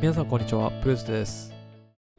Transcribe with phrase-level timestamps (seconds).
[0.00, 1.52] 皆さんこんにちは、プルースです。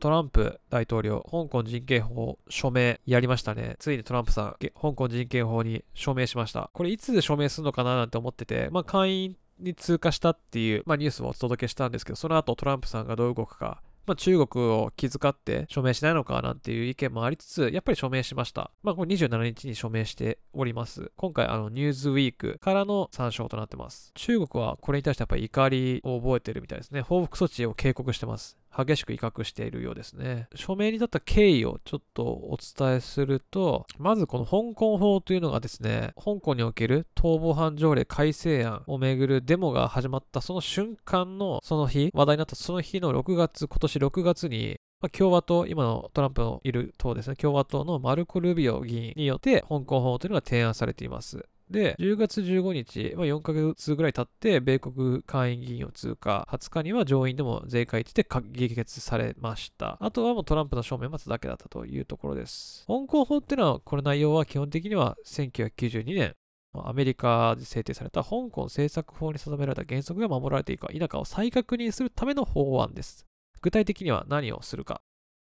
[0.00, 3.76] トランプ大統領、香港人権法署名やりましたね。
[3.78, 6.70] ついにトランプさん、香港人権法に署名しました。
[6.74, 13.80] これいつで署名するのかななんて思ってて、まあ会員に通過したっていう、まあ、ニュースをお届けしたんですけど、その後トランプさんがどう動くか、
[14.10, 18.72] まあ、中国を気遣って署名しないのかなんていう意見もありつつ、やっぱり署名しました。
[18.82, 21.12] まあ、これ27日に署名しております。
[21.16, 24.10] 今回、あの、ニューズウィークからの参照となってます。
[24.16, 27.02] 中国はこれに対してやっぱり怒りを覚えてるみたいですね。
[27.02, 28.58] 報復措置を警告してます。
[28.76, 30.48] 激しく威嚇しているようですね。
[30.54, 44.78] 署名に至った経緯をちょっとお伝えすると、まずこの香港法というのがですね、香港における逃亡犯条例改正案をめぐるデモが始まったその瞬間のその日、話題になったその日の6月、今年6月に、
[45.12, 51.46] 共和党、今のトランプのいる党ですね、共和党のマルコ・ルビオ議員によって香港法というのが提案されています。
[51.70, 59.96] で、10月15日、まあ、4ヶ月ぐらい経って、米国下院議員を通過、20日には上院でも税界一で議決されました。
[60.00, 62.84] あとはもうトランプの証明を待つだけだったというところです。
[62.88, 66.34] 香港法っていうのは、この内容は基本的には1992年、
[66.74, 73.26] アメリカで制定された香港政策法に定められた原則が守られているか否かを再確認するための法案です。
[73.60, 75.02] 具体的には何をするか。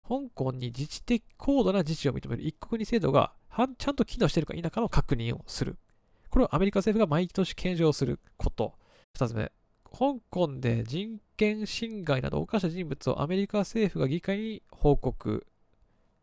[0.07, 3.33] 香港に自治的、高度な自治を認める一国二制度が
[3.77, 5.77] ちゃんと機能しているか否かの確認をする。
[6.33, 8.73] これはアメリカ政府が毎年検証すること。
[9.13, 9.51] 二つ目、
[9.85, 15.45] 香港で人権侵害などを犯した人物をアメリカ政府が議会に報告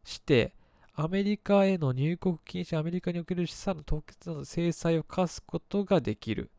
[0.02, 0.56] して、
[0.94, 6.50] アメリカへの入国禁止、アメリカにおける資産の凍結など制裁を科すことができる。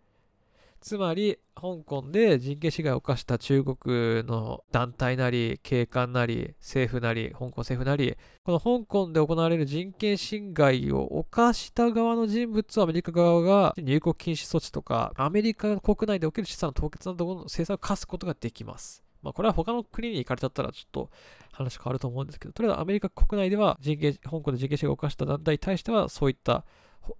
[0.82, 19.04] つまり、香港で人権侵害を犯した中国の団体なり、警官なり、政府なり、香港政府なり、この香港で行われる人権侵害を犯した側の人物をアメリカ側が入国禁止措置とか、アメリカ国内でおける資産の凍結などの制裁を科すことができます。
[19.22, 21.12] まあ、これは他の国に行かれちゃったらちょっと
[21.52, 26.66] 話変わると思うんですけど、とりあえずアメリカ国内では人権、香港で人権侵害を犯した団体に対しては、そういった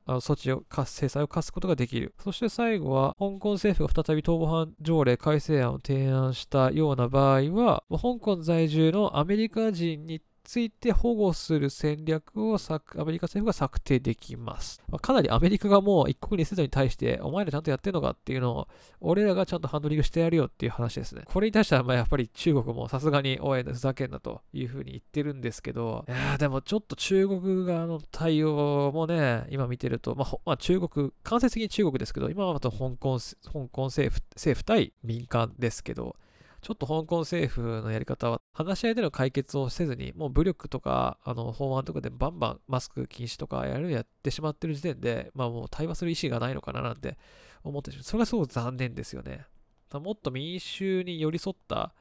[0.08, 2.14] 措置を、制裁を課すことができる。
[2.24, 10.22] そして最後は、香港政府が再び逃亡犯条例改正案を提案したような場合は、香港在住のアメリカ人に
[10.52, 14.84] ついて保護する戦略をアメリカ政府が策定できます。
[14.90, 18.68] まあ、かなりアメリカがもう一国二制度に対して、お前らちゃんとやってんのかっていうのを、
[19.00, 21.22] 俺らがちゃんとハンドリングしてやるよっていう話ですね。
[21.24, 36.18] これに対しては、まあやっぱり中国もさすがに、おい、ふざけんなというふうに言ってるんですけど、いやでもちょっと中国側の対応もね、今見てると、まあ、まあ、中国、間接的に中国ですけど、今はまた香港、香港政府、政府対民間ですけど、
[36.62, 47.18] ちょっと香港政府のやり方は、話し合いでの解決をせずに、もう武力とか、あの、法案とかでバンバンマスク禁止とかやるやってしまってる時点で、まあもう対話する意思がないのかななんて
[47.64, 49.46] 思ってしまうそれがすごく残念ですよね。
[49.92, 51.94] もっと民衆に寄り添った、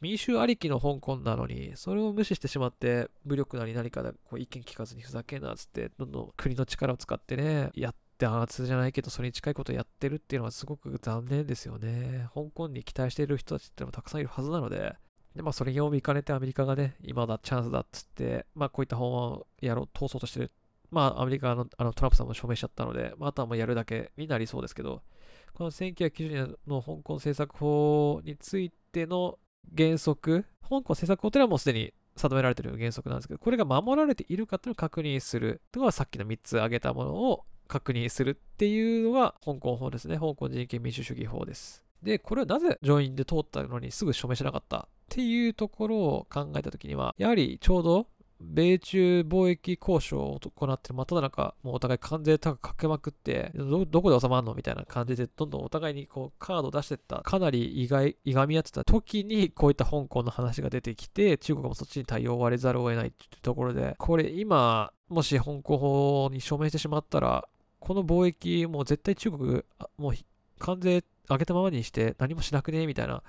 [0.00, 12.28] 民衆ありきの香港なのに、それを無視してしまって、武力なり何かでこう意見聞かずにふざけんなっつって、どんどん国の力を使ってね、やっ、弾圧じゃないけど、それに近いことをやってるっていうのはすごく残念ですよね。
[12.34, 14.94] 香港に期待している人たちっていうのもたくさんいるはずなので、
[15.34, 20.52] でまあ、それに見かねてアメリカがね、今だチャンスだっつって、まあ、こういった法案をやろう、通そうとしてる。
[20.90, 25.02] まあ、アメリカのあのトランプさんも署名しちゃったので、まあ、あとはもうやるだけになりそうですけど、
[25.54, 29.38] この1990年の香港政策法についての
[29.76, 40.16] 原則、香港政策法というのはもうすでに定められている原則なんですけど、これが守られているかというのを確認するというのはさっきの3つ挙げたものを確認するっていうのが香港法ですね。
[40.16, 41.84] 香港人権民主主義法です。
[42.02, 48.06] で、これはなぜ上院で通ったのにすぐ署名しなかったっていうところを考えたときには、やはりちょうど
[48.40, 67.46] 米中貿易交渉を行ってる真っ只中、もうお互い関税高くかけまくってど、どこで収まるのみたいな感じで、どんどんお互いにこうカードを出してった、かなり意外、いがみ合ってた時に、こういった香港の話が出てきて、中国もそっちに対応を割れざるを得ないっていうところで、これ今、もし香港法に署名してしまったら、
[67.80, 69.64] この貿易、もう絶対中国、
[69.98, 70.14] もう
[70.58, 73.22] 関税上げたままにして何もしなくねみたいな、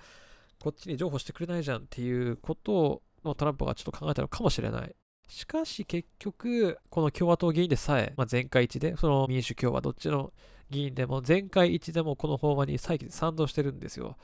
[0.61, 4.95] こっちに譲歩してくれないじゃんっていうことをトランプがちょっと考えたのかもしれない。
[5.27, 10.33] しかし結局、この共和党議員でさえ、まあ、全会一致で、その民主共和どっちの
[10.69, 14.17] 議員でも全会一致でもこの法案に再起賛同してるんですよ。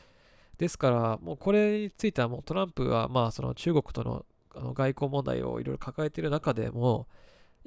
[0.58, 7.08] ですから、もうこれについてはもうトランプはまあその中国とのあの外交問題をいろいろ抱えている中でも、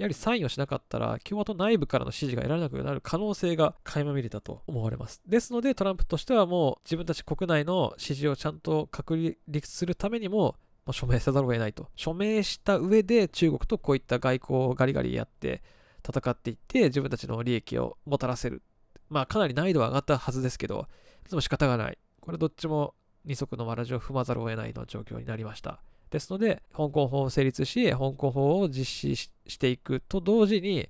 [0.00, 5.20] やはりサインをしなかったら、共和党内部からの支持が得られなくなる可能性が垣間見れたと思われます。
[5.26, 10.56] ですので、トランプとしてはもう自分たち国内の支持をちゃんと確立するためにも、も
[10.88, 11.90] う署名せざるを得ないと。
[11.96, 15.62] 署名した上で中国とこういった外交をガリガリやって
[16.02, 18.62] 戦っていって、自分たちの利益をもたらせる。
[19.10, 20.86] まあかなり難易度は上がったはずですけど、
[21.28, 21.98] でも仕方がない。
[22.22, 22.94] これどっちも
[23.26, 25.82] 二足のわらじを踏まざるを得ないの状況になりました。
[26.10, 30.88] ですので、香港法を成立し、香港法を実施していくと同時に、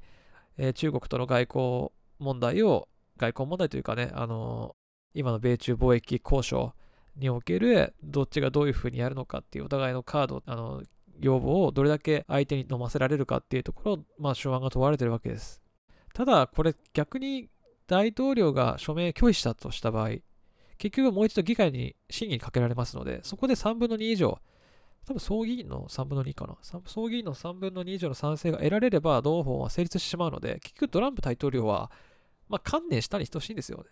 [0.56, 2.88] えー、中国との外交問題を、
[3.18, 6.72] 外交問題というかね、あのー、今の米中貿易交渉
[7.16, 10.86] におけるどっちがどういうふうにやるのかっていうお互いのカード、あのー、
[11.20, 15.60] 要望をどれだけ相手に飲ませられるかっていうところ、まあ、手腕が問われてるわけです。
[16.14, 17.50] ただ、これ逆に
[17.86, 20.10] 大統領が署名拒否したとした場合、
[20.78, 24.38] 結局もう一度議会に審議にかけられますので、そこで3分の2以上、
[25.06, 26.56] 多分総議員の3分の2かな。
[26.86, 31.90] 総議員の3分の2以上の賛成が得られれば、同法は成立してしまうので、結局トランプ大統領は、
[32.48, 33.84] まあ、観念したに等しいんですよね。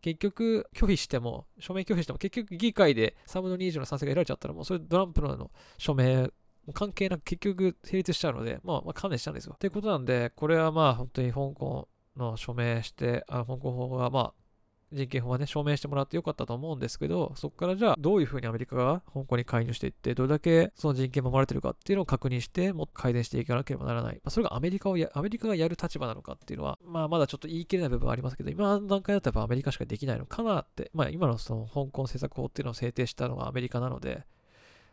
[0.00, 6.30] 結局、拒否しても、署名拒否しても、結局議会で3分の2以上の賛成が得られちゃったら、もうそれトランプの署名、
[6.72, 9.56] 関係なく結局成立しちゃうので、まあ、まあ、観念したんですよ。
[9.58, 14.39] ということなんで、これはまあ本当に香港の署名して、あ香港法がまあ
[14.92, 24.16] 人権法はね、証明してもらってよかったと思うんですけど、そこからじゃあ、どういうふうにアメリカが香港に介入していって、どれだけその人権守られてるかっていうのを確認して、もっと改善していかなければならない。
[24.16, 34.24] まあ、それがアメリカをや、アメリカがやる立場なのかっていうのは、まあ、まだちょっと言い切れない部分はありますけど、今の段階だとやっぱアメリカしかできないのかなって、まあ、今のその香港政策法っていうのを制定したのがアメリカなので、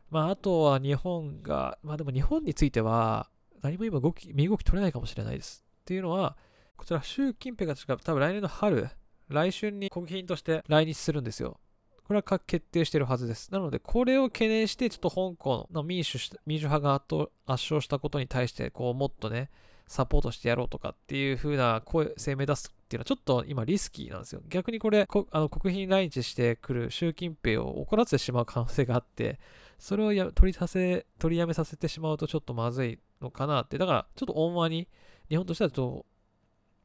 [0.10, 3.30] まあ、あとは日本が、まあでも日本については、
[3.62, 5.66] 何も今動き、身動き取れないかもしれないです。
[5.82, 6.38] っていうのは、
[6.78, 8.90] こちら習近平が多分来年の春、
[9.30, 11.60] 来春に国賓として来日するんですよ。
[12.08, 13.52] これは決定してるはずです。
[13.52, 19.50] なので、これを懸念して、ちょっと香港の民主民主派が圧勝したことに対して、こう、もっとね、
[19.88, 24.42] サポートしてやろうとかっていう風な声、声明出すっていうのはちょっと今リスキーなんですよ。
[24.48, 29.40] 逆にこれ、あの国賓来日してくる習近平を怒らせてしまう可能性があって、
[29.80, 33.78] それをや取りさせ、取りやめさせてしまうとちょっとまずいのかなって。
[33.78, 34.88] だから、ちょっと大間に、
[35.30, 36.06] 日本としてはちょっと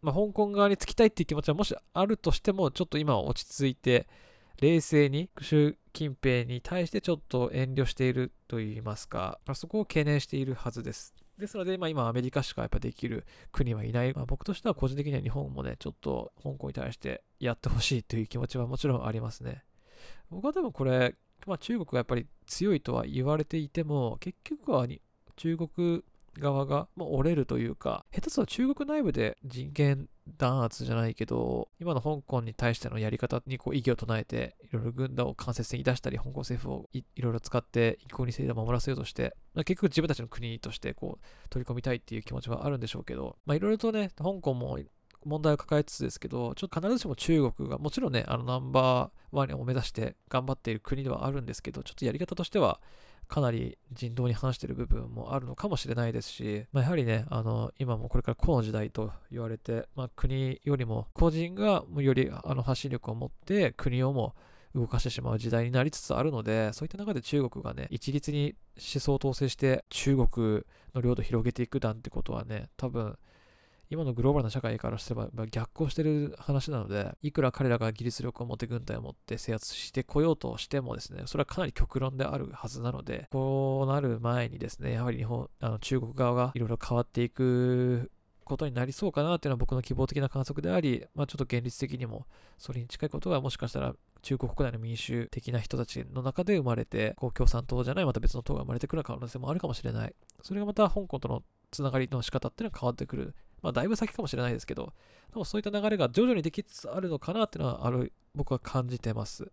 [0.03, 4.09] まあ、香港側につきたいっていう気持ちはもしあるとしても、ちょっと今は落ち着いて、
[4.61, 11.15] 冷静に習近平に対してちょっと遠慮していると言いますか、まあ、そこを懸念しているはずです。
[11.39, 14.13] ですので、まあ、今アメリカしかやっぱできる国はいない。
[14.13, 19.65] まあ、僕としては個人的には日本もね、ちょっと香港に対してやってほしいという気持ちはもちろんありますね。
[20.31, 21.15] 僕は多分これ、
[21.47, 24.87] まあ、中国がやっぱり強いとは言われていても、結局は
[25.37, 26.05] 中国
[26.39, 30.09] 側が、まあ、折れるというか、下手すと中国内部で人権
[30.39, 44.79] 弾圧じゃないけど、今の香港に対してのやり方にこう異議を唱えて、いろいろ軍団を間接的に出したり、香港政府をいろいろ使って一向に制度を守らせようとして、まあ、結局自分たちの国としてこう取り込みたいっていう気持ちはあるんでしょうけど、まあいろいろとね、香港も
[45.25, 52.81] 問題を抱えつつですけど、ちょっと必ずしも中国が、もちろんね、あのナンバーワンを目指して頑張っている国ではあるんですけど、ちょっとやり方としては、
[53.33, 64.35] かなり人道に反している部分もあるのかもしれないですし、まあ、やはりね、あの、今もこれから個の時代と言われて、まあ、国よりも個人がよりあの発信力を持って国をも
[64.75, 70.63] 動かしてしまう時代になりつつあるので、そういった中で中国がね、一律に思想統制して中国
[70.95, 73.17] の領土を広げていくなんてことはね、多分
[73.93, 88.11] 今のグローバルな社会からすれば逆行してる話なので、いくら彼らが技術力を持って軍隊を持って制圧してこようとしてもですね、それはかなり極論であるはずなので、こうなる前にですね、やはり日本、あの中国側がいろいろ変わっていく
[88.45, 100.15] ことになりそうかなっていうのは僕の希望的な観測であり、まあ、ちょっと現実的にもそれに近いことがもしかしたら中国国内の民主的な人たちの中で生まれて、こう共産党じゃないまた別の党が生まれてくる可能性もあるかもしれない。
[100.43, 104.93] それがまた香港とのつながりの仕方っていうのは変わってくるまあ、だいぶ先かもしれないですけど、
[105.33, 109.51] でもそういった流れが徐々にできつつあるのかなっていうのはある、僕は感じてます。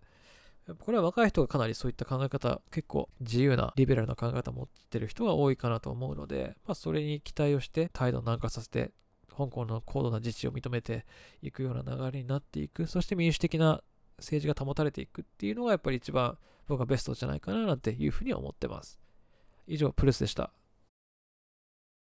[0.77, 8.91] これは若い人がかなりそういった考え方、結構自由なリベラルな考え方を持ってる人が多いかなと思うので、まあ、それに期待をして態度を軟化させて、
[9.35, 11.05] 香港の高度な自治を認めて
[11.41, 13.81] いくような流れになっていく、そして民主的な
[14.17, 16.37] 政治が保たれていくっていうのがやっぱり一番
[16.67, 18.99] 僕はベストじゃないかななんていうふうに思ってます。
[19.65, 20.51] 以上、プルスでした。